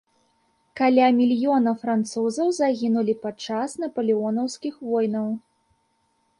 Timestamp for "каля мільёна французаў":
0.79-2.47